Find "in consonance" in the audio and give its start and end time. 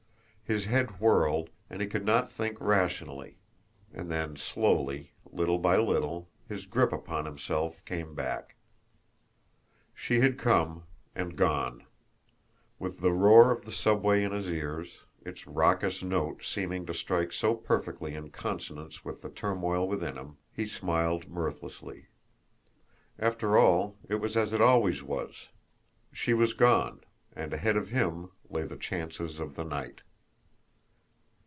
18.13-19.05